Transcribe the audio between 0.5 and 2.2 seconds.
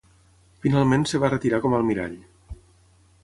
Finalment es va retirar com almirall.